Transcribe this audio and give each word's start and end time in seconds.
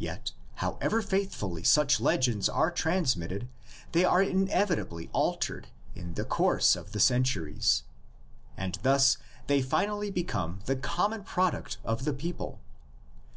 Yet 0.00 0.32
however 0.56 1.00
faithfully 1.02 1.62
such 1.62 2.00
legends 2.00 2.48
are 2.48 2.72
transmitted, 2.72 3.48
they 3.92 4.04
are 4.04 4.20
inevitably 4.20 5.08
altered 5.12 5.68
in 5.94 6.14
the 6.14 6.24
course 6.24 6.74
of 6.74 6.90
the 6.90 6.98
centuries. 6.98 7.84
And 8.56 8.76
thus 8.82 9.18
they 9.46 9.62
finally 9.62 10.10
become 10.10 10.58
the 10.64 10.74
common 10.74 11.22
product 11.22 11.78
of 11.84 12.04
the 12.04 12.12
people. 12.12 12.58